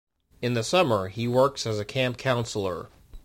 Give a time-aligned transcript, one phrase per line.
[0.41, 2.89] In the summer, he works as a camp counselor.